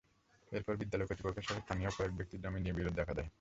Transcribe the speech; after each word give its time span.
এরপর 0.51 0.73
বিদ্যালয় 0.75 1.07
কর্তৃপক্ষের 1.07 1.45
সঙ্গে 1.47 1.63
স্থানীয় 1.65 1.89
কয়েক 1.97 2.13
ব্যক্তির 2.17 2.41
জমি 2.43 2.59
নিয়ে 2.59 2.77
বিরোধ 2.77 2.93
দেখা 2.95 3.13
দেয়। 3.13 3.29